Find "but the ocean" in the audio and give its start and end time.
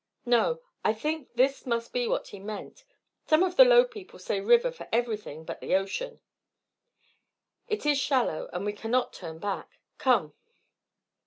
5.45-6.21